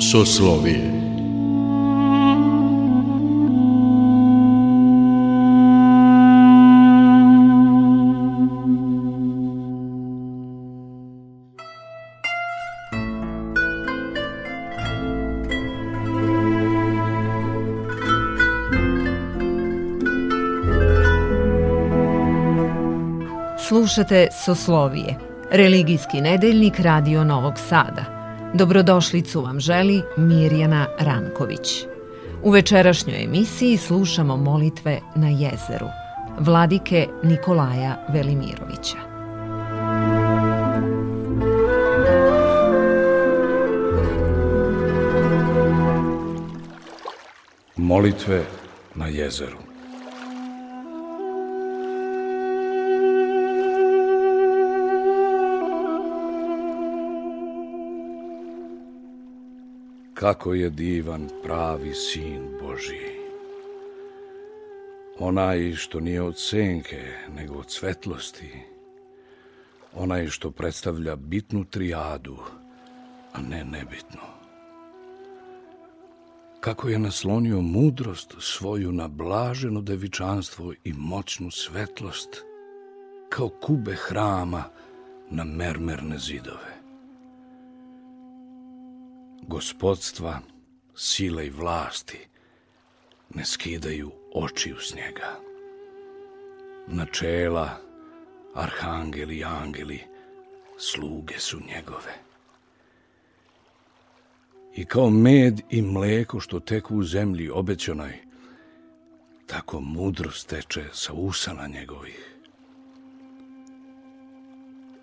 [0.00, 0.95] Soslovije
[23.86, 25.18] Slušate Soslovije,
[25.50, 28.04] religijski nedeljnik Radio Novog Sada.
[28.54, 31.84] Dobrodošlicu vam želi Mirjana Ranković.
[32.42, 35.86] U večerašnjoj emisiji slušamo molitve na jezeru,
[36.38, 38.96] vladike Nikolaja Velimirovića.
[47.76, 48.42] Molitve
[48.94, 49.65] na jezeru
[60.16, 63.06] Kako je divan pravi sin Boži.
[65.18, 67.02] Onaj što nije od senke,
[67.36, 68.50] nego od svetlosti.
[69.94, 72.36] Onaj što predstavlja bitnu trijadu,
[73.32, 74.20] a ne nebitnu.
[76.60, 82.44] Kako je naslonio mudrost svoju na blaženo devičanstvo i moćnu svetlost,
[83.28, 84.64] kao kube hrama
[85.30, 86.75] na mermerne zidove
[89.48, 90.40] gospodstva,
[90.94, 92.18] sile i vlasti
[93.34, 95.40] ne skidaju očiju s njega.
[96.86, 97.78] Načela,
[98.54, 100.00] arhangeli i angeli,
[100.78, 102.14] sluge su njegove.
[104.76, 108.18] I kao med i mleko što teku u zemlji obećanoj,
[109.46, 112.32] tako mudrost teče sa usana njegovih.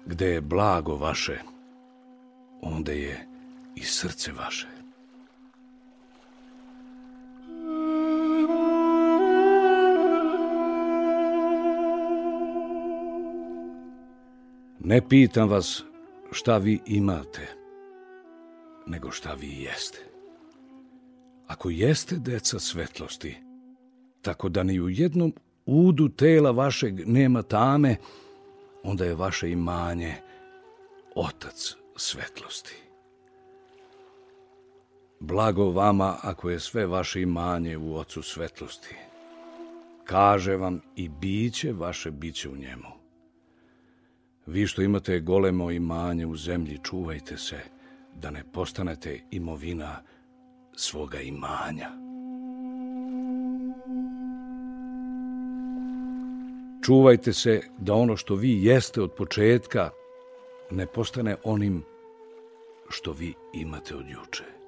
[0.05, 1.39] Gde je blago vaše,
[2.61, 3.32] onda je
[4.03, 4.67] srce vaše.
[14.79, 15.83] Ne pitam vas
[16.31, 17.47] šta vi imate,
[18.87, 19.99] nego šta vi jeste.
[21.47, 23.35] Ako jeste deca svetlosti,
[24.21, 25.33] tako da ni u jednom
[25.65, 27.95] udu tela vašeg nema tame,
[28.83, 30.15] onda je vaše imanje
[31.15, 32.82] otac svetlosti.
[35.25, 38.95] Blago vama ako je sve vaše imanje u ocu svetlosti.
[40.03, 42.87] Kaže vam i biće vaše biće u njemu.
[44.45, 47.59] Vi što imate golemo imanje u zemlji, čuvajte se
[48.15, 50.01] da ne postanete imovina
[50.75, 51.89] svoga imanja.
[56.85, 59.89] Čuvajte se da ono što vi jeste od početka
[60.71, 61.83] ne postane onim
[62.89, 64.62] što vi imate od juče.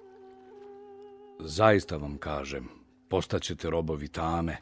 [1.40, 2.68] Zaista vam kažem,
[3.10, 4.58] postaćete robovi tame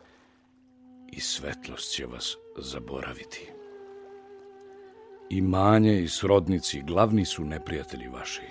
[1.11, 3.50] i svetlost će vas zaboraviti.
[5.29, 8.47] Imanje i srodnici glavni su neprijatelji vaši.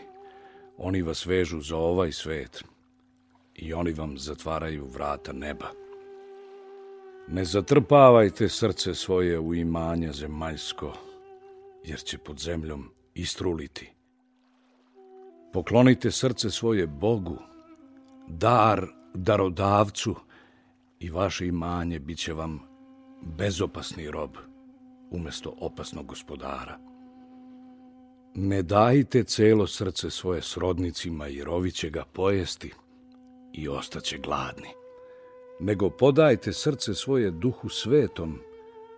[0.76, 2.64] Oni vas vežu za ovaj svet
[3.54, 5.66] i oni vam zatvaraju vrata neba.
[7.28, 10.92] Ne zatrpavajte srce svoje u imanje zemaljsko,
[11.84, 13.90] jer će pod zemljom istruliti.
[15.52, 17.38] Poklonite srce svoje Bogu,
[18.28, 20.14] dar darodavcu
[21.00, 22.60] i vaše imanje bit će vam
[23.22, 24.30] bezopasni rob
[25.10, 26.78] umesto opasnog gospodara.
[28.34, 32.72] Ne dajte celo srce svoje srodnicima i rovi će ga pojesti
[33.52, 34.68] i ostaće gladni.
[35.60, 38.38] Nego podajte srce svoje duhu svetom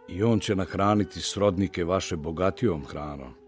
[0.08, 3.43] i on će nahraniti srodnike vaše bogatijom hranom.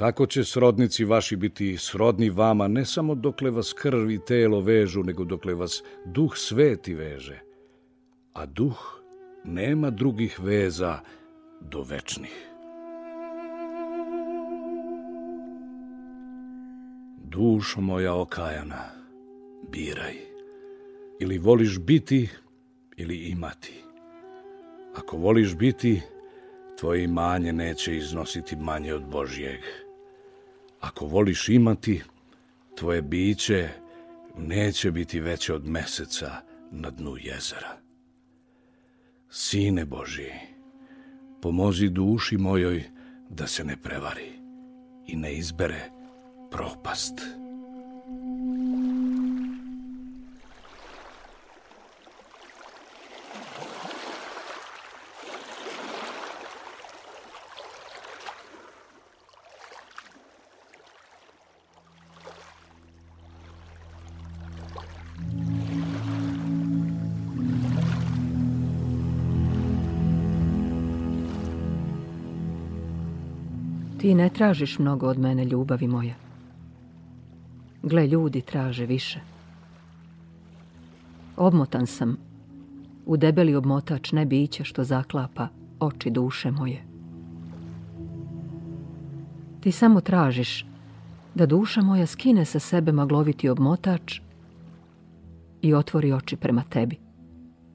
[0.00, 5.02] Tako će srodnici vaši biti srodni vama ne samo dokle vas krv i telo vežu,
[5.02, 7.40] nego dokle vas duh sveti veže.
[8.32, 9.02] A duh
[9.44, 11.00] nema drugih veza
[11.60, 12.48] do večnih.
[17.24, 18.84] Dušo moja okajana,
[19.72, 20.16] biraj.
[21.18, 22.28] Ili voliš biti,
[22.96, 23.84] ili imati.
[24.96, 26.00] Ako voliš biti,
[26.78, 29.89] tvoje imanje neće iznositi manje od Božjeg.
[30.80, 32.02] Ako voliš imati,
[32.76, 33.68] tvoje biće
[34.38, 36.30] neće biti veće od meseca
[36.70, 37.76] na dnu jezera.
[39.30, 40.30] Sine Boži,
[41.42, 42.84] pomozi duši mojoj
[43.28, 44.32] da se ne prevari
[45.06, 45.90] i ne izbere
[46.50, 47.39] propast.
[74.00, 76.14] Ti ne tražiš mnogo od mene, ljubavi moja.
[77.82, 79.20] Gle, ljudi traže više.
[81.36, 82.16] Obmotan sam
[83.06, 85.48] u debeli obmotač ne biće što zaklapa
[85.80, 86.82] oči duše moje.
[89.60, 90.66] Ti samo tražiš
[91.34, 94.20] da duša moja skine sa sebe magloviti obmotač
[95.62, 96.96] i otvori oči prema tebi,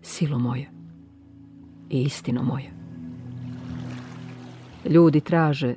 [0.01, 0.69] silo moja
[1.89, 2.71] i istino moja.
[4.89, 5.75] Ljudi traže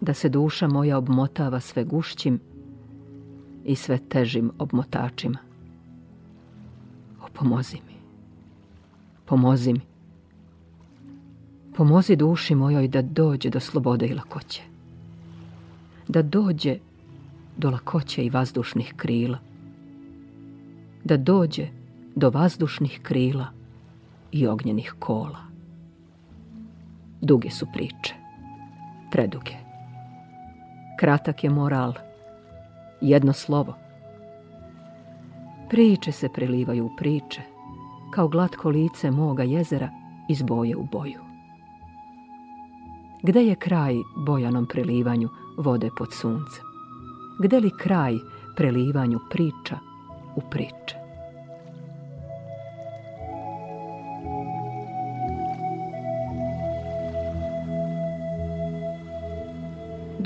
[0.00, 2.40] da se duša moja obmotava sve gušćim
[3.64, 5.38] i sve težim obmotačima.
[7.22, 7.94] O, pomozi mi.
[9.24, 9.80] Pomozi mi.
[11.76, 14.62] Pomozi duši mojoj da dođe do slobode i lakoće.
[16.08, 16.78] Da dođe
[17.56, 19.38] do lakoće i vazdušnih krila.
[21.04, 21.68] Da dođe
[22.14, 23.46] do vazdušnih krila
[24.32, 25.38] i ognjenih kola.
[27.20, 28.14] Duge su priče.
[29.12, 29.69] Preduge.
[31.00, 31.92] Kratak je moral.
[33.00, 33.74] Jedno slovo.
[35.70, 37.42] Priče se prelivaju u priče,
[38.14, 39.88] kao glatko lice moga jezera
[40.28, 41.20] iz boje u boju.
[43.22, 43.94] Gde je kraj
[44.26, 46.64] bojanom prelivanju vode pod suncem?
[47.38, 48.14] Gde li kraj
[48.56, 49.78] prelivanju priča
[50.36, 50.99] u priče?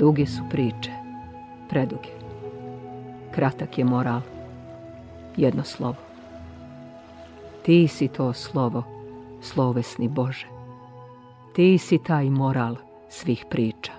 [0.05, 0.91] Duge su priče,
[1.69, 2.09] preduge.
[3.31, 4.21] Kratak je moral,
[5.37, 5.95] jedno slovo.
[7.63, 8.83] Ti si to slovo,
[9.41, 10.45] slovesni Bože.
[11.55, 12.75] Ti si taj moral
[13.09, 13.91] svih priča.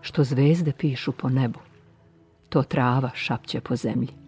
[0.00, 1.60] Što zvezde pišu po nebu,
[2.48, 4.23] to trava šapće po zemlji.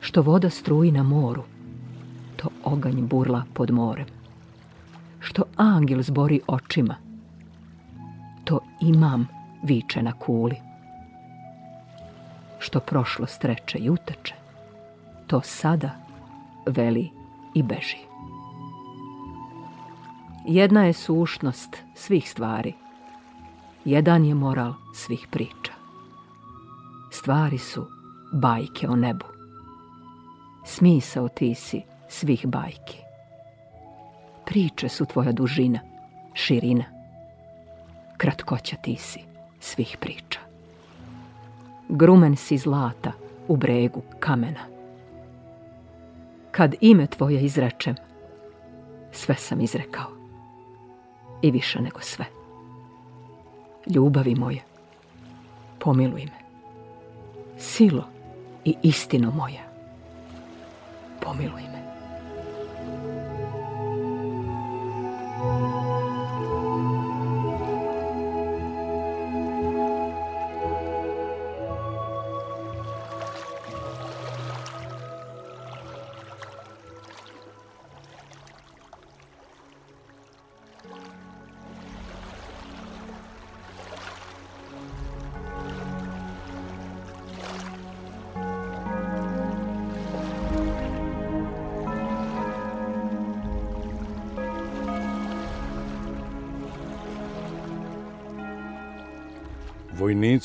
[0.00, 1.42] Što voda struji na moru,
[2.36, 4.06] to oganj burla pod morem.
[5.20, 6.94] Što angel zbori očima,
[8.44, 9.28] to imam
[9.62, 10.56] viče na kuli.
[12.58, 14.34] Što prošlo streče i uteče,
[15.26, 15.90] to sada
[16.66, 17.10] veli
[17.54, 17.98] i beži.
[20.46, 22.74] Jedna je sušnost svih stvari.
[23.84, 25.72] Jedan je moral svih priča.
[27.10, 27.86] Stvari su
[28.32, 29.39] bajke o nebu.
[30.64, 32.98] Smisao ti si svih bajki.
[34.46, 35.80] Priče su tvoja dužina,
[36.34, 36.84] širina.
[38.16, 39.20] Kratkoća ti si
[39.60, 40.40] svih priča.
[41.88, 43.12] Grumen si zlata
[43.48, 44.60] u bregu kamena.
[46.50, 47.94] Kad ime tvoje izrečem,
[49.12, 50.06] sve sam izrekao.
[51.42, 52.24] I više nego sve.
[53.86, 54.62] Ljubavi moje,
[55.78, 56.40] pomiluj me.
[57.58, 58.04] Silo
[58.64, 59.69] i istino moja,
[61.30, 61.79] pomiluj me.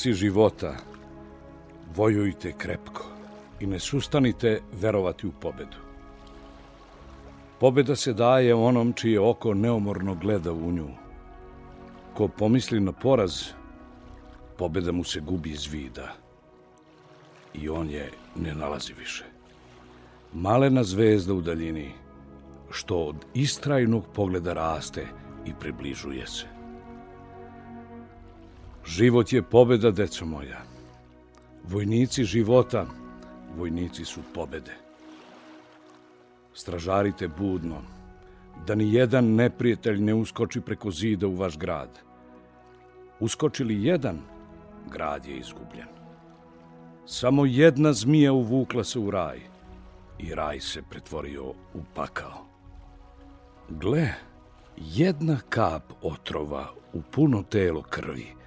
[0.06, 0.76] Vojnici života,
[1.96, 3.06] vojujte krepko
[3.60, 5.78] i ne sustanite verovati u pobedu.
[7.60, 10.88] Pobeda se daje onom čije oko neomorno gleda u nju.
[12.14, 13.42] Ko pomisli na poraz,
[14.58, 16.14] pobeda mu se gubi iz vida.
[17.54, 19.26] I on je ne nalazi više.
[20.34, 21.92] Malena zvezda u daljini,
[22.70, 25.08] što od istrajnog pogleda raste
[25.46, 26.55] i približuje se.
[28.86, 30.62] Život je pobeda, deco moja.
[31.63, 32.86] Vojnici života,
[33.58, 34.75] vojnici su pobede.
[36.54, 37.82] Stražarite budno,
[38.68, 42.00] da ni jedan neprijatelj ne uskoči preko zida u vaš grad.
[43.20, 44.22] Uskoči li jedan,
[44.92, 45.88] grad je izgubljen.
[47.06, 49.39] Samo jedna zmija uvukla se u raj
[50.20, 52.46] i raj se pretvorio u pakao.
[53.70, 54.13] Gle,
[54.77, 58.27] jedna kap otrova u puno telo krvi–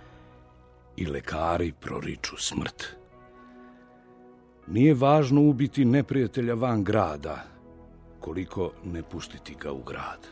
[0.99, 2.85] i lekari proriču smrt.
[4.67, 7.45] Nije važno ubiti neprijatelja van grada,
[8.21, 10.26] koliko ne pustiti ga u grad.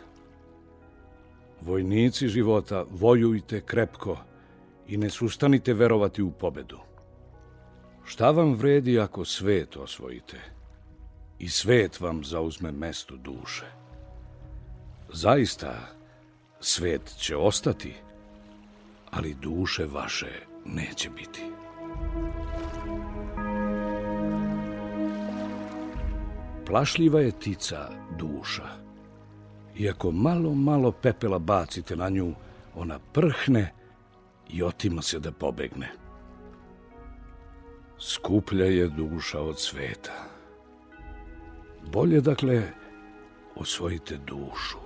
[1.60, 4.16] Vojnici života, vojujte krepko
[4.88, 6.78] i ne sustanite verovati u pobedu.
[8.04, 10.40] Šta vam vredi ako svet osvojite,
[11.38, 13.66] i svet vam zauzme mesto duše.
[15.12, 15.74] Zaista,
[16.60, 17.94] svet će ostati,
[19.10, 21.42] ali duše vaše neće biti.
[26.66, 28.68] Plašljiva je tica duša.
[29.78, 32.34] Iako malo, malo pepela bacite na nju,
[32.74, 33.72] ona prhne
[34.50, 35.92] i otima se da pobegne.
[37.98, 40.12] Skuplja je duša od sveta.
[41.92, 42.62] Bolje, dakle,
[43.54, 44.78] osvojite dušu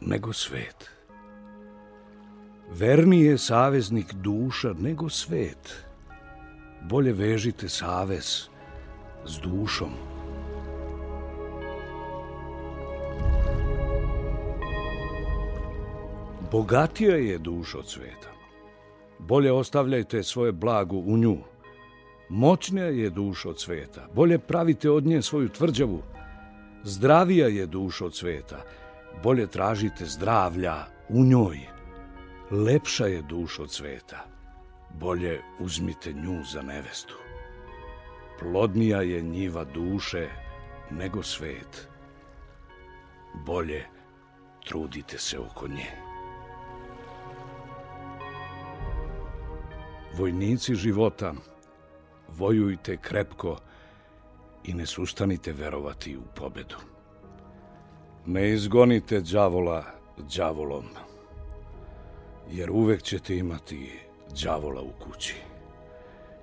[0.00, 0.90] nego svet.
[2.78, 5.84] Verniji je saveznik duša nego svet.
[6.82, 8.48] Bolje vežite savez
[9.26, 9.90] s dušom.
[16.50, 18.32] Bogatija je duša od sveta.
[19.18, 21.36] Bolje ostavljajte svoje blago u nju.
[22.28, 24.08] Moćnija je duša od sveta.
[24.14, 26.02] Bolje pravite od nje svoju tvrđavu.
[26.84, 28.64] Zdravija je duša od sveta.
[29.22, 30.74] Bolje tražite zdravlja
[31.08, 31.81] u njoj.
[32.52, 34.26] Lepša je duša od sveta.
[35.00, 37.14] Bolje uzmite nju za nevestu.
[38.38, 40.28] Plodnija je njiva duše
[40.90, 41.88] nego svet.
[43.46, 43.84] Bolje
[44.68, 45.90] trudite se oko nje.
[50.18, 51.34] Vojnici života,
[52.28, 53.56] vojujte krepko
[54.64, 56.76] i ne sustanite verovati u pobedu.
[58.26, 59.84] Ne izgonite đavola
[60.36, 60.84] đavolom,
[62.50, 63.90] jer uvek ćete imati
[64.44, 65.34] đavola u kući,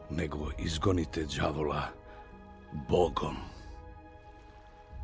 [0.09, 1.81] nego izgonite đavola
[2.89, 3.35] Bogom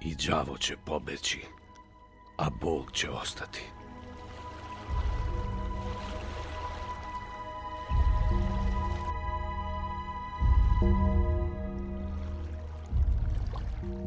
[0.02, 1.40] i đavo će pobeći,
[2.38, 3.62] a Bog će ostati.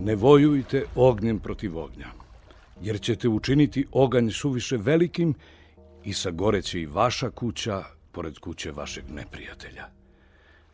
[0.01, 2.07] Ne vojujte ognjem protiv ognja,
[2.83, 5.58] jer ćete učiniti oganj suviše velikim i
[6.13, 9.89] sagoreće i vaša kuća pored kuće vašeg neprijatelja.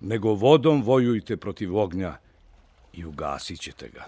[0.00, 2.16] Nego vodom vojujte protiv ognja
[2.92, 4.04] i ugasit ćete ga.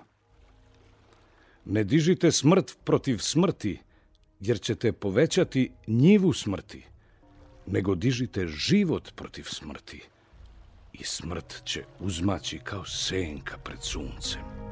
[1.65, 3.79] Ne dižite smrt protiv smrti,
[4.41, 6.85] jer ćete povećati njivu smrti,
[7.67, 10.03] nego dižite život protiv smrti
[10.93, 14.66] i smrt će uzmaći kao senka pred suncem.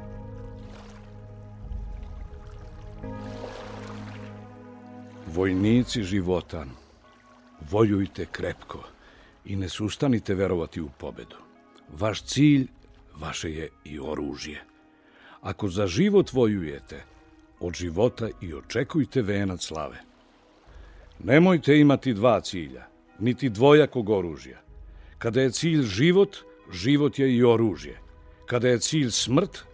[5.27, 6.67] Vojnici života,
[7.71, 8.85] vojujte krepko
[9.45, 11.37] i ne sustanite verovati u pobedu.
[11.93, 12.67] Vaš cilj,
[13.17, 14.65] vaše je i oružje.
[15.43, 17.03] Ako za život vojujete,
[17.61, 20.03] od života i očekujte venac slave.
[21.19, 22.87] Nemojte imati dva cilja,
[23.19, 24.61] niti dvojakog oružja.
[25.19, 26.37] Kada je cilj život,
[26.73, 27.99] život je i oružje.
[28.47, 29.65] Kada je cilj smrt,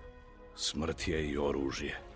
[0.57, 2.10] smrt je i oružje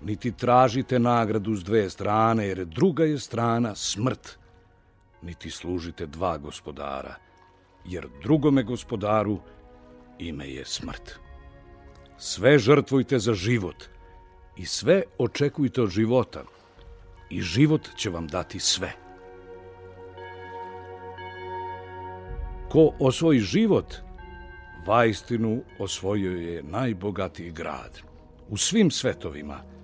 [0.00, 4.38] niti tražite nagradu s dve strane, jer druga je strana smrt,
[5.22, 7.14] niti služite dva gospodara,
[7.84, 9.38] jer drugome gospodaru
[10.18, 11.18] ime je smrt.
[12.18, 13.84] Sve žrtvujte za život
[14.56, 16.44] i sve očekujte od života
[17.30, 18.92] i život će vam dati sve.
[22.68, 23.94] Ko osvoji život,
[24.86, 28.00] vaistinu osvojio je najbogatiji grad.
[28.48, 29.62] U svim svetovima–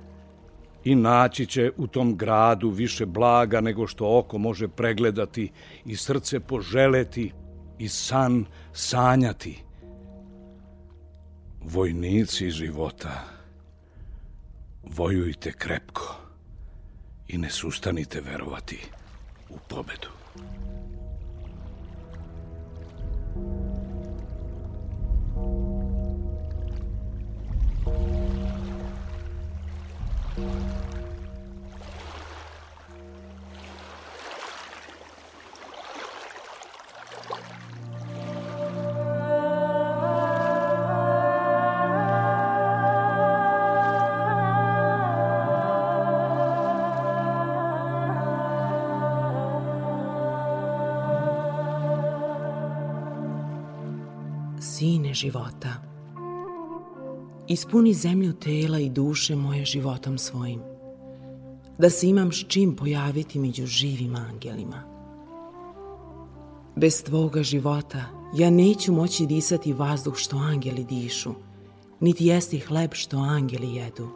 [0.85, 5.51] i naći će u tom gradu više blaga nego što oko može pregledati
[5.85, 7.33] i srce poželeti
[7.79, 9.63] i san sanjati.
[11.65, 13.25] Vojnici života,
[14.83, 16.17] vojujte krepko
[17.29, 18.79] i ne sustanite verovati
[19.51, 20.22] u pobedu.
[55.15, 55.69] Života.
[57.49, 60.61] Ispuni zemlju tela i duše moje životom svojim,
[61.79, 64.83] da se imam s čim pojaviti među živim angelima.
[66.77, 68.05] Bez tvoga života
[68.35, 71.35] ja neću moći disati vazduh što angeli dišu,
[72.01, 74.09] niti jesti hleb što angeli jedu.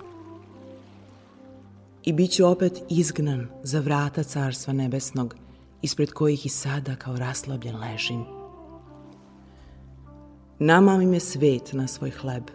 [2.04, 5.34] I bit ću opet izgnan za vrata Carstva Nebesnog,
[5.82, 8.35] ispred kojih i sada kao raslabljen ležim.
[10.58, 12.50] Nama me svet na svoj hleb.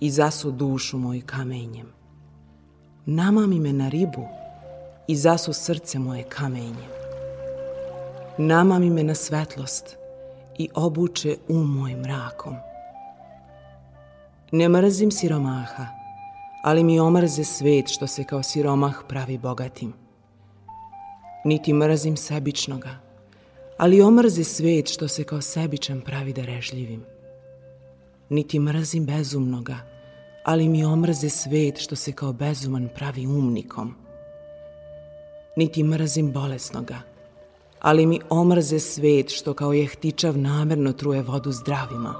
[0.00, 1.92] i zasu dušu moju kamenjem.
[3.06, 4.26] Namami me na ribu
[5.08, 6.90] i zasu srce moje kamenjem.
[8.38, 9.96] Namami me na svetlost
[10.58, 12.54] i obuče um moj mrakom.
[14.52, 15.86] Ne mrzim siromaha,
[16.62, 19.92] ali mi omrze svet što se kao siromah pravi bogatim.
[21.44, 22.90] Niti mrzim sebičnoga,
[23.78, 27.02] ali omrze svet što se kao sebičan pravi darežljivim.
[28.28, 29.76] Niti mrzim bezumnoga,
[30.44, 33.94] ali mi omrze svet što se kao bezuman pravi umnikom.
[35.56, 36.98] Niti mrzim bolesnoga,
[37.80, 42.14] ali mi omrze svet što kao je htičav namerno truje vodu zdravima.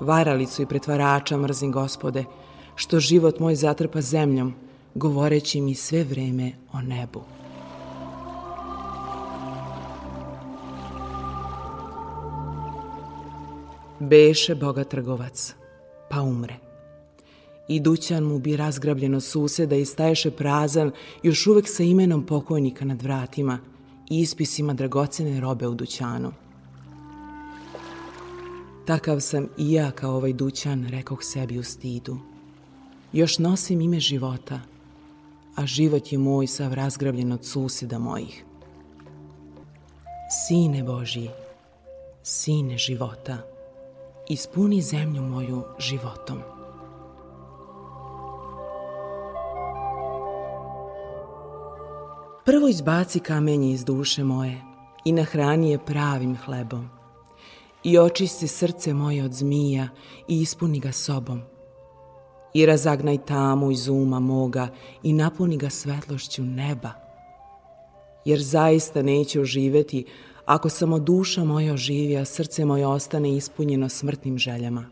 [0.00, 2.24] Varalicu i pretvarača mrzim gospode,
[2.74, 4.54] što život moj zatrpa zemljom,
[4.94, 7.22] govoreći mi sve vreme o nebu.
[14.02, 15.54] Beše boga trgovac,
[16.10, 16.54] pa umre.
[17.68, 20.90] I dućan mu bi razgrabljeno suseda i staješe prazan,
[21.22, 23.58] još uvek sa imenom pokojnika nad vratima
[24.10, 26.32] i ispisima dragocene robe u dućanu.
[28.86, 32.18] Takav sam i ja kao ovaj dućan, rekoh sebi u stidu.
[33.12, 34.60] Još nosim ime života,
[35.54, 38.44] a život je moj sav razgrabljen od suseda mojih.
[40.46, 41.30] Sine Božji,
[42.22, 43.51] sine života,
[44.32, 46.38] ispuni zemlju moju životom.
[52.44, 54.62] Prvo izbaci kamenje iz duše moje
[55.04, 56.88] i nahrani je pravim hlebom
[57.84, 59.88] i očisti srce moje od zmija
[60.28, 61.42] i ispuni ga sobom.
[62.54, 64.68] I razagnaj tamu iz uma moga
[65.02, 66.90] i napuni ga svetlošću neba.
[68.24, 70.04] Jer zaista neće oživeti
[70.46, 74.86] ako samo duša moja oživi, a srce moje ostane ispunjeno smrtnim željama.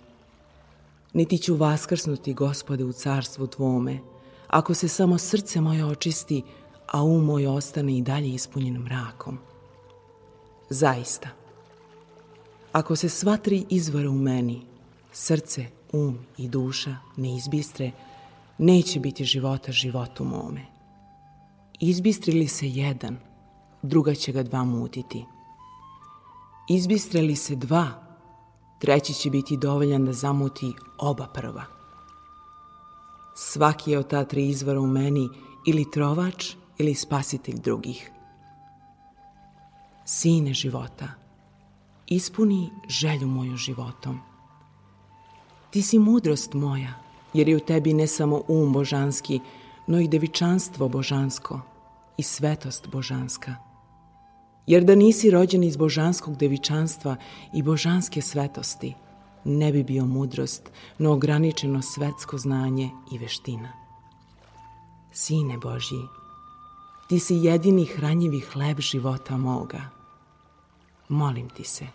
[1.12, 3.98] Niti ću vaskrsnuti, gospode, u carstvu Tvome,
[4.46, 6.42] ako se samo srce moje očisti,
[6.86, 9.38] a um moj ostane i dalje ispunjen mrakom.
[10.70, 11.28] Zaista,
[12.72, 14.62] ako se sva tri izvora u meni,
[15.12, 17.90] srce, um i duša, ne izbistre,
[18.58, 20.66] neće biti života životu mome.
[21.80, 23.18] Izbistri li se jedan,
[23.82, 25.24] druga će ga dva mutiti.
[26.72, 27.86] Izbistre li se dva,
[28.78, 31.64] treći će biti dovoljan da zamuti oba prva.
[33.36, 35.28] Svaki je od ta tri izvora u meni
[35.66, 38.10] ili trovač ili spasitelj drugih.
[40.04, 41.08] Sine života,
[42.06, 44.20] ispuni želju moju životom.
[45.70, 46.94] Ti si mudrost moja,
[47.34, 49.40] jer je u tebi ne samo um božanski,
[49.86, 51.60] no i devičanstvo božansko
[52.16, 53.69] i svetost božanska.
[54.70, 57.16] Jer da nisi rođen iz božanskog devičanstva
[57.52, 58.94] i božanske svetosti,
[59.44, 63.72] ne bi bio mudrost, no ograničeno svetsko znanje i veština.
[65.12, 66.02] Sine Božji,
[67.08, 69.80] ti si jedini hranjivi hleb života moga.
[71.08, 71.86] Molim ti se,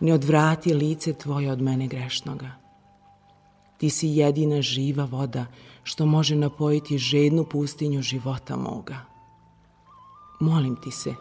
[0.00, 2.50] ne odvrati lice tvoje od mene grešnoga.
[3.78, 5.46] Ti si jedina živa voda
[5.82, 9.00] što može napojiti žednu pustinju života moga.
[10.40, 11.14] Molim ti se,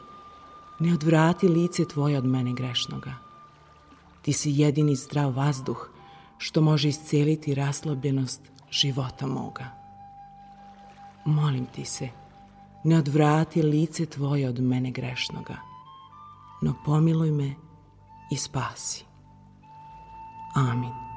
[0.82, 3.14] ne odvrati lice tvoje od mene grešnoga.
[4.22, 5.90] Ti si jedini zdrav vazduh
[6.38, 8.42] što može isceliti raslobljenost
[8.72, 9.66] života moga.
[11.26, 12.10] Molim ti se,
[12.84, 15.58] ne odvrati lice tvoje od mene grešnoga,
[16.62, 17.54] no pomiluj me
[18.32, 19.06] i spasi.
[20.56, 21.11] Amin.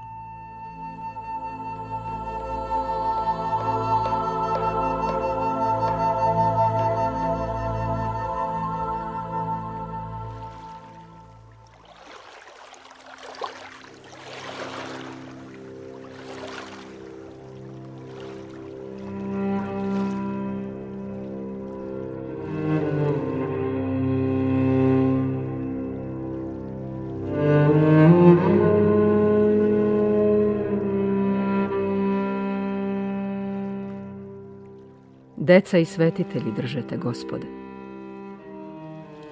[35.44, 37.46] Deca i svetitelji držete, gospode.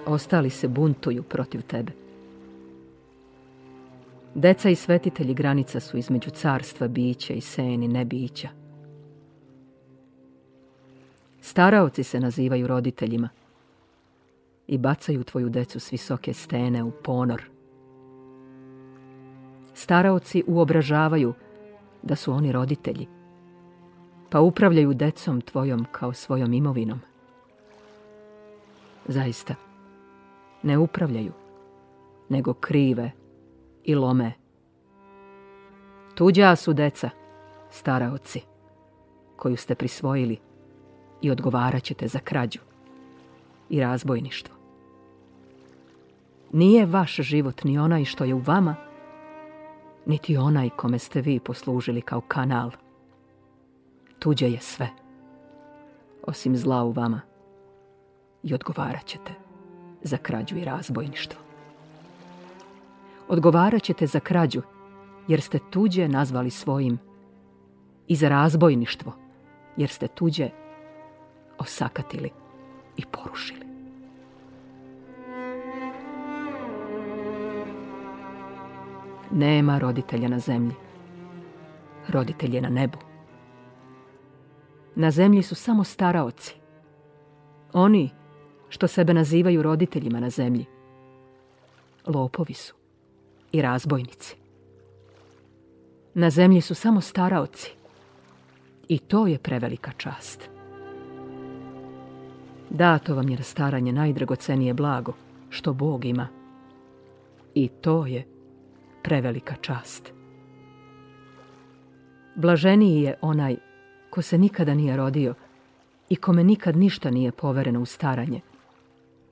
[0.05, 1.91] Ostali se buntuju protiv tebe.
[4.35, 8.49] Deca i svetitelji granica su između carstva bića i seni nebića.
[11.41, 13.29] Staraoci se nazivaju roditeljima
[14.67, 17.43] i bacaju tvoju decu s visoke stene u ponor.
[19.73, 21.33] Staraoci uobražavaju
[22.03, 23.07] da su oni roditelji
[24.33, 26.99] pa upravljaju decom tvojom kao svojom imovinom.
[29.07, 29.55] Zaista,
[30.63, 31.31] ne upravljaju,
[32.29, 33.11] nego krive
[33.83, 34.33] i lome
[36.15, 37.09] Tuđa su deca,
[37.71, 38.41] staraoci,
[39.35, 40.37] koju ste prisvojili
[41.21, 42.59] i odgovarat ćete za krađu
[43.69, 44.55] i razbojništvo.
[46.51, 48.75] Nije vaš život ni onaj što je u vama,
[50.05, 52.71] niti onaj kome ste vi poslužili kao kanal.
[54.23, 54.89] Tuđe je sve,
[56.27, 57.21] osim zla u vama
[58.43, 59.31] i odgovarat ćete
[60.01, 61.39] za krađu i razbojništvo.
[63.27, 64.61] Odgovarat ćete za krađu
[65.27, 66.99] jer ste tuđe nazvali svojim
[68.07, 69.13] i za razbojništvo
[69.77, 70.49] jer ste tuđe
[71.59, 72.29] osakatili
[72.97, 73.65] i porušili.
[79.31, 80.75] Nema roditelja na zemlji.
[82.07, 83.12] Roditelj je na nebu.
[84.95, 86.55] Na zemlji su samo staraoci.
[87.73, 88.09] Oni
[88.69, 90.65] što sebe nazivaju roditeljima na zemlji.
[92.07, 92.73] Lopovi su
[93.51, 94.35] i razbojnici.
[96.13, 97.71] Na zemlji su samo staraoci.
[98.87, 100.49] I to je prevelika čast.
[102.69, 105.13] Dato vam je na staranje najdragocenije blago
[105.49, 106.27] što Bog ima.
[107.53, 108.25] I to je
[109.03, 110.13] prevelika čast.
[112.35, 113.72] Blaženiji je onaj
[114.13, 115.33] ko se nikada nije rodio
[116.09, 118.41] i kome nikad ništa nije povereno u staranje,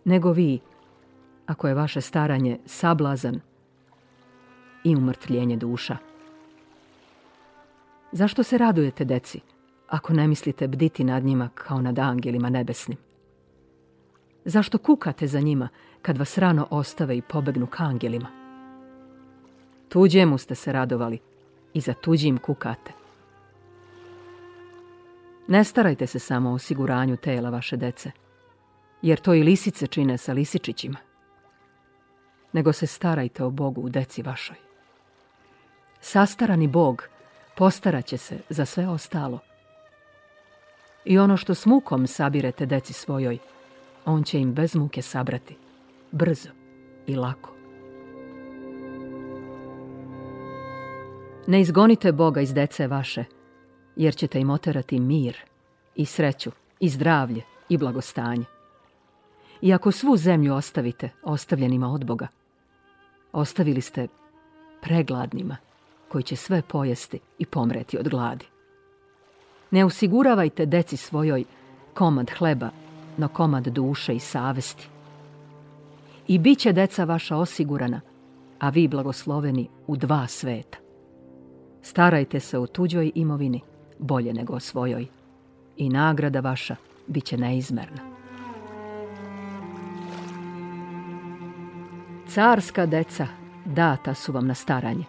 [0.05, 0.59] nego vi,
[1.45, 3.39] ako je vaše staranje sablazan
[4.83, 5.97] i umrtvljenje duša.
[8.11, 9.39] Zašto se radujete, deci,
[9.87, 12.97] ako ne mislite bditi nad njima kao nad angelima nebesnim?
[14.45, 15.69] Zašto kukate za njima
[16.01, 18.27] kad vas rano ostave i pobegnu k angelima?
[19.89, 21.19] Tuđemu ste se radovali
[21.73, 23.00] i za tuđim kukate.
[25.51, 28.11] Ne starajte se samo o osiguranju tela vaše dece,
[29.01, 30.97] jer to i lisice čine sa lisičićima.
[32.53, 34.55] Nego se starajte o Bogu u deci vašoj.
[36.01, 37.03] Sastarani Bog
[37.57, 39.39] postarat će se za sve ostalo.
[41.05, 43.37] I ono što s mukom sabirete deci svojoj,
[44.05, 45.57] on će im bez muke sabrati,
[46.11, 46.49] brzo
[47.07, 47.53] i lako.
[51.47, 53.25] Ne izgonite Boga iz dece vaše,
[53.95, 55.37] jer ćete im oterati mir
[55.95, 58.45] i sreću i zdravlje i blagostanje.
[59.61, 62.27] I ako svu zemlju ostavite ostavljenima od Boga,
[63.31, 64.07] ostavili ste
[64.81, 65.57] pregladnima
[66.07, 68.45] koji će sve pojesti i pomreti od gladi.
[69.71, 71.43] Ne osiguravajte deci svojoj
[71.93, 72.69] komad hleba,
[73.17, 74.87] no komad duše i savesti.
[76.27, 78.01] I bit će deca vaša osigurana,
[78.59, 80.77] a vi blagosloveni u dva sveta.
[81.81, 83.61] Starajte se o tuđoj imovini
[84.01, 85.07] bolje nego o svojoj
[85.77, 86.75] i nagrada vaša
[87.07, 88.01] bit će neizmerna.
[92.27, 93.27] Carska deca
[93.65, 95.05] data su vam na staranje.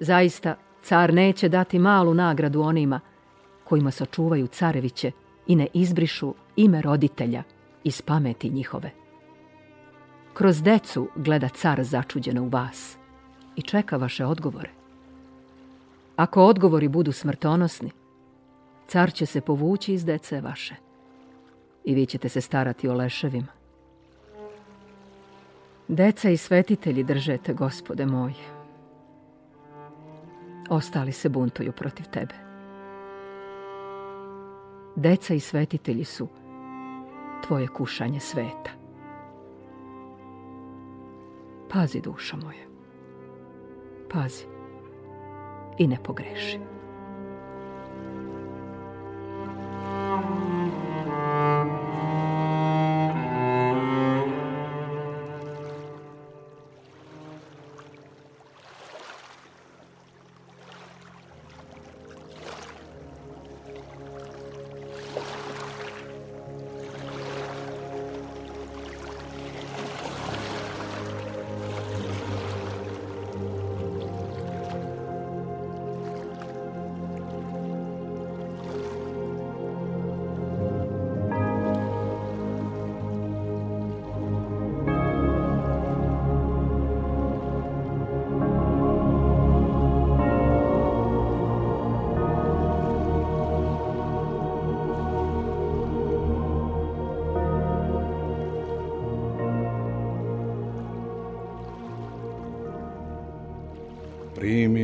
[0.00, 3.00] Zaista, car neće dati malu nagradu onima
[3.64, 5.10] kojima sačuvaju careviće
[5.46, 7.42] i ne izbrišu ime roditelja
[7.84, 8.90] iz pameti njihove.
[10.34, 12.96] Kroz decu gleda car začuđeno u vas
[13.56, 14.81] i čeka vaše odgovore.
[16.22, 17.90] Ako odgovori budu smrtonosni,
[18.86, 20.74] car će se povući iz dece vaše
[21.84, 23.52] i vi ćete se starati o leševima.
[25.88, 28.44] Deca i svetitelji držete, gospode moje.
[30.70, 32.34] Ostali se buntuju protiv tebe.
[34.96, 36.28] Deca i svetitelji su
[37.46, 38.70] tvoje kušanje sveta.
[41.72, 42.66] Pazi, duša moja.
[44.12, 44.51] Pazi
[45.78, 46.71] i ne pogreši.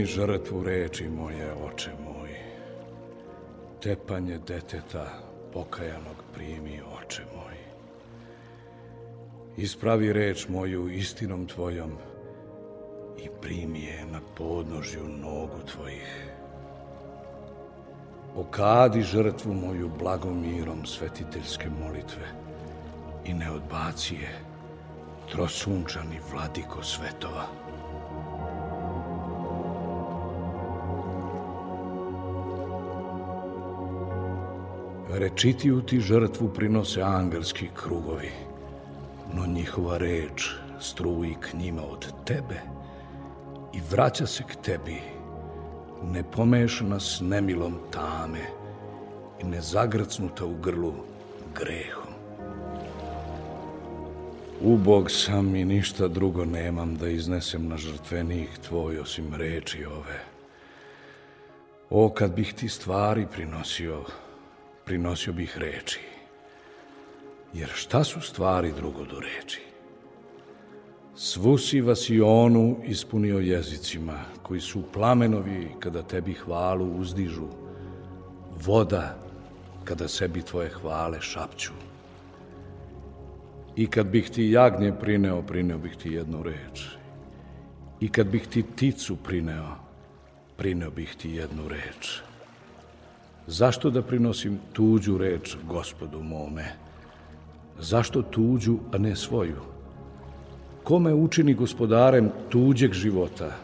[0.09, 2.31] Žrtvu reči moje, oče moj.
[3.83, 5.05] Tepanje deteta
[5.53, 7.57] pokajanog primi, oče moj.
[9.57, 11.93] Ispravi reč moju istinom tvojom
[13.19, 16.27] i primi je na podnožju nogu tvojih.
[18.37, 22.29] Okadi žrtvu moju blagomirom svetiteljske molitve
[23.25, 24.39] i ne odbaci je
[25.31, 27.68] trosunčani vladiko svetova.
[35.19, 38.31] Rečitiju ti žrtvu prinose angelski krugovi,
[39.35, 40.51] no njihova reč
[40.81, 42.61] struji k njima od tebe
[43.75, 45.01] i vraća se k tebi,
[46.13, 48.47] ne pomešana s nemilom tame
[49.41, 50.95] i ne zagrcnuta u grlu
[51.55, 52.15] grehom.
[54.61, 60.21] Ubog sam i ništa drugo nemam da iznesem na žrtvenik tvoj osim reči ove.
[61.91, 64.05] O, kad bih ti stvari prinosio,
[64.89, 66.01] prinosio bih reči.
[67.55, 69.61] Jer šta su stvari drugo do reči?
[71.15, 77.49] Svu si vasionu ispunio jezicima, koji su plamenovi kada tebi hvalu uzdižu,
[78.65, 79.19] voda
[79.85, 81.73] kada sebi tvoje hvale šapću.
[83.77, 86.87] I kad bih ti jagnje prineo, prineo bih ti jednu reč.
[88.01, 89.77] I kad bih ti pticu prineo,
[90.57, 92.28] prineo bih ti jednu reč.
[93.49, 96.65] Zašto da prinosim tuđu reč gospodu mome?
[97.79, 99.61] Zašto tuđu, a ne svoju?
[100.85, 103.57] Kome učini gospodarem tuđeg života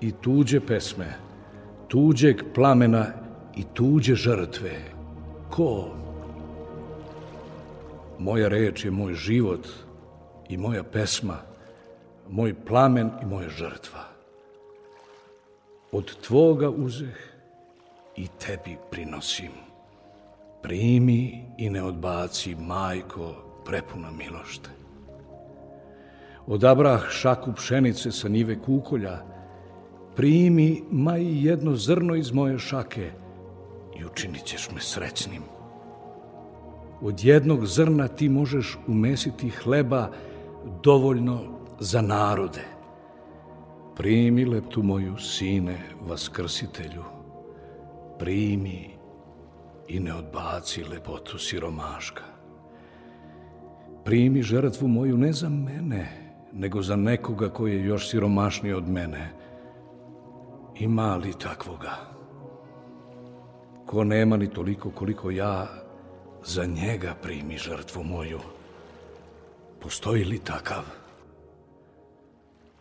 [0.00, 1.14] i tuđe pesme,
[1.88, 3.06] tuđeg plamena
[3.56, 4.80] i tuđe žrtve?
[5.50, 5.94] Ko?
[8.18, 9.68] Moja reč je moj život
[10.48, 11.38] i moja pesma,
[12.30, 14.04] moj plamen i moja žrtva.
[15.92, 17.33] Od tvoga uzeh
[18.16, 19.50] i tebi prinosim.
[20.62, 24.70] Primi i ne odbaci, majko, prepuna milošte.
[26.46, 29.18] Odabrah šaku pšenice sa njive kukolja,
[30.16, 33.10] primi ma i jedno zrno iz moje šake
[34.00, 35.42] i učinit ćeš me srećnim.
[37.00, 40.10] Od jednog zrna ti možeš umesiti hleba
[40.82, 41.40] dovoljno
[41.80, 42.64] za narode.
[43.96, 47.02] Primi leptu moju, sine, vaskrsitelju,
[48.18, 48.90] primi
[49.88, 52.22] i ne odbaci lepotu siromaška.
[54.04, 56.08] Primi žrtvu moju ne za mene,
[56.52, 59.30] nego za nekoga koji je još siromašniji od mene.
[60.74, 61.96] Ima li takvoga?
[63.86, 65.68] Ko nema ni toliko koliko ja,
[66.44, 68.40] za njega primi žrtvu moju.
[69.80, 70.82] Postoji li takav?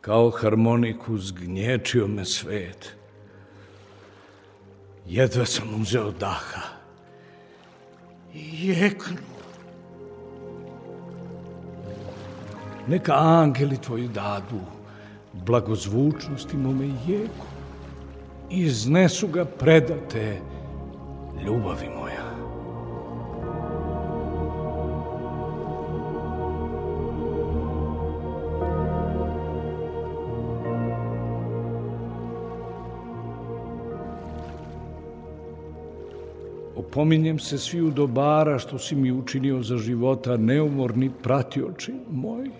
[0.01, 2.95] Kao harmoniku zgnječio me svet.
[5.07, 6.61] Jedva sam uzeo daha
[8.33, 8.73] i.
[12.87, 14.59] Neka angeli tvoji dadu
[15.33, 17.45] blagozvučnosti mome jeku
[18.49, 20.41] iznesu ga predate
[21.45, 22.12] ljubavi moja.
[36.93, 42.51] Opominjem se svi u dobara što si mi učinio za života neumorni pratioči moji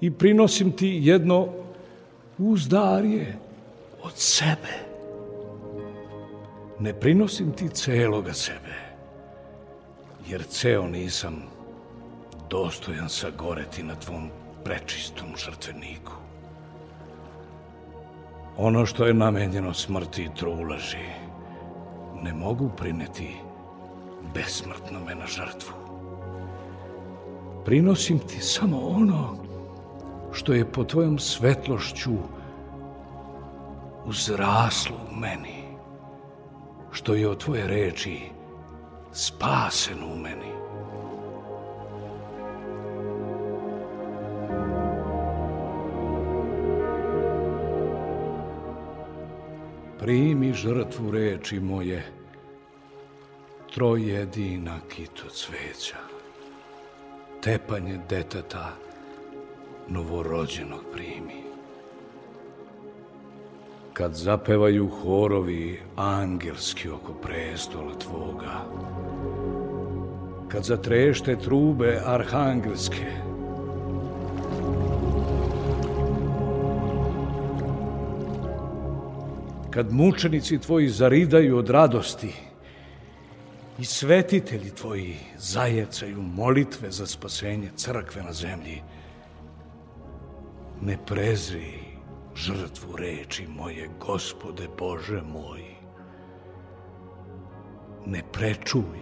[0.00, 1.48] i prinosim ti jedno
[2.38, 3.36] uzdarje
[4.02, 4.74] od sebe.
[6.80, 8.74] Ne prinosim ti celoga sebe,
[10.28, 11.42] jer ceo nisam
[12.50, 14.30] dostojan sagoreti na tvom
[14.64, 16.12] prečistom žrtveniku.
[18.56, 21.24] Ono što je namenjeno smrti i truleži,
[22.24, 23.36] ne mogu prineti
[24.34, 25.74] besmrtnome na žrtvu.
[27.64, 29.36] Prinosim ti samo ono
[30.32, 32.12] što je po tvojom svetlošću
[34.04, 35.64] uzraslo u meni,
[36.92, 38.20] što je od tvoje reči
[39.12, 40.63] spaseno u meni.
[50.04, 52.04] Primi žrtvu reči moje,
[53.74, 55.96] trojedina kito cveća,
[57.40, 58.72] tepanje deteta,
[59.88, 61.44] novorođenog primi.
[63.92, 68.64] Kad zapevaju horovi angelski oko prestola tvoga,
[70.48, 73.33] kad zatrešte trube arhangelske,
[79.74, 82.32] kad mučenici tvoji zaridaju od radosti
[83.78, 88.82] i svetitelji tvoji zajecaju molitve za spasenje crkve na zemlji,
[90.82, 91.74] ne prezri
[92.34, 95.64] žrtvu reči moje, gospode Bože moj.
[98.06, 99.00] Ne prečuj,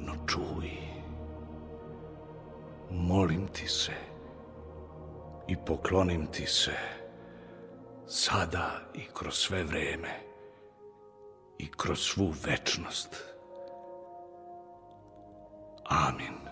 [0.00, 0.70] no čuj.
[2.90, 3.92] Molim ti se
[5.48, 7.01] i poklonim ti se
[8.14, 10.20] sada i kroz sve vreme
[11.58, 13.24] i kroz svu večnost.
[15.84, 16.51] Amin.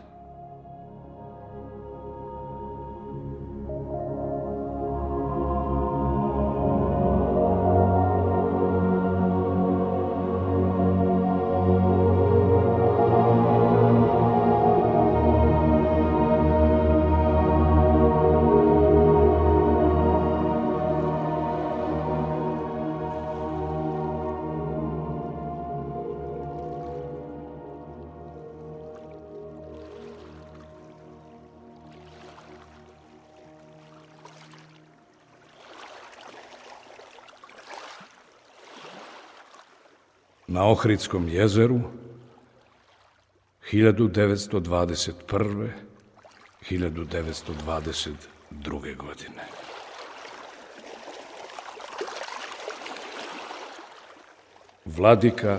[40.60, 41.80] Na Ohridskom jezeru
[43.72, 45.68] 1921.
[46.70, 48.96] 1922.
[48.96, 49.44] godine.
[54.84, 55.58] Vladika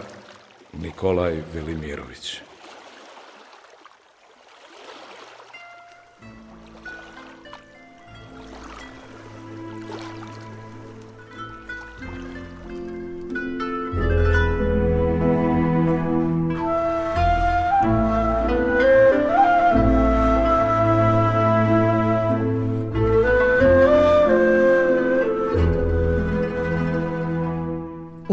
[0.73, 2.41] Nikolaj Velimirović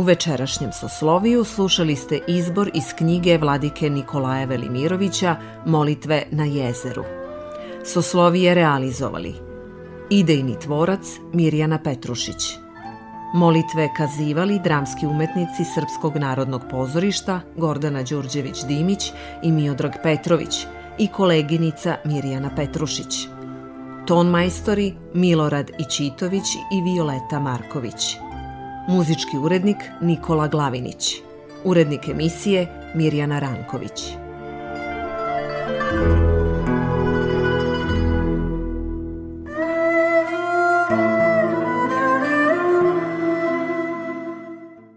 [0.08, 7.04] večerašnjem sosloviju slušali ste izbor iz knjige vladike Nikolaja Velimirovića Molitve na jezeru.
[7.84, 9.34] Soslovije realizovali
[10.10, 12.58] Idejni tvorac Mirjana Petrušić
[13.34, 20.66] Molitve kazivali dramski umetnici Srpskog narodnog pozorišta Gordana Đurđević-Dimić i Miodrag Petrović
[20.98, 23.28] i koleginica Mirjana Petrušić.
[24.06, 28.27] Ton majstori Milorad Ičitović i Violeta Marković.
[28.88, 31.16] Muzički urednik Nikola Glavinić.
[31.64, 34.27] Urednik emisije Mirjana Ranković.